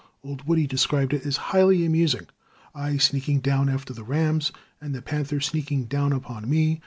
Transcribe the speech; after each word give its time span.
Old 0.23 0.47
Woody 0.47 0.65
described 0.65 1.13
it 1.13 1.27
as 1.27 1.37
highly 1.53 1.85
amusing 1.85 2.25
I 2.73 2.97
sneaking 2.97 3.41
down 3.41 3.69
after 3.69 3.93
the 3.93 4.01
rams, 4.03 4.51
and 4.81 4.95
the 4.95 5.01
panther 5.03 5.39
sneaking 5.39 5.85
down 5.85 6.11
upon 6.11 6.49
me. 6.49 6.79